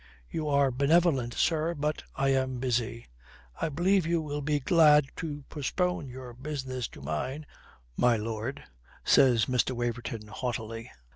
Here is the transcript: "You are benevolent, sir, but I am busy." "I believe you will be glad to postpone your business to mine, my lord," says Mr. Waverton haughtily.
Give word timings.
"You 0.31 0.47
are 0.47 0.71
benevolent, 0.71 1.35
sir, 1.35 1.75
but 1.75 2.01
I 2.15 2.29
am 2.29 2.57
busy." 2.57 3.05
"I 3.61 3.69
believe 3.69 4.07
you 4.07 4.19
will 4.19 4.41
be 4.41 4.59
glad 4.59 5.05
to 5.17 5.43
postpone 5.47 6.07
your 6.07 6.33
business 6.33 6.87
to 6.87 7.03
mine, 7.03 7.45
my 7.95 8.17
lord," 8.17 8.63
says 9.03 9.45
Mr. 9.45 9.73
Waverton 9.75 10.25
haughtily. 10.25 10.89